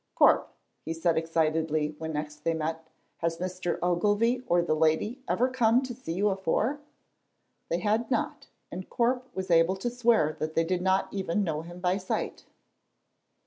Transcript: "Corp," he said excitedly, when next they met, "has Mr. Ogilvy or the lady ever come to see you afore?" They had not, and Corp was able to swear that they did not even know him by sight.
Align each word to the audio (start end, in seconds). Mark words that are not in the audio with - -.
"Corp," 0.15 0.51
he 0.83 0.95
said 0.95 1.15
excitedly, 1.15 1.93
when 1.99 2.13
next 2.13 2.43
they 2.43 2.55
met, 2.55 2.87
"has 3.17 3.37
Mr. 3.37 3.77
Ogilvy 3.83 4.41
or 4.47 4.63
the 4.63 4.73
lady 4.73 5.21
ever 5.27 5.47
come 5.47 5.83
to 5.83 5.93
see 5.93 6.13
you 6.13 6.29
afore?" 6.29 6.79
They 7.69 7.81
had 7.81 8.09
not, 8.09 8.47
and 8.71 8.89
Corp 8.89 9.29
was 9.35 9.51
able 9.51 9.75
to 9.75 9.91
swear 9.91 10.35
that 10.39 10.55
they 10.55 10.63
did 10.63 10.81
not 10.81 11.13
even 11.13 11.43
know 11.43 11.61
him 11.61 11.79
by 11.79 11.97
sight. 11.97 12.45